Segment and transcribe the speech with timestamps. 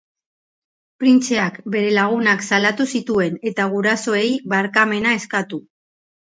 [1.01, 4.23] Printzeak bere lagunak salatu zituen eta gurasoei
[4.55, 5.63] barkamena eskatu.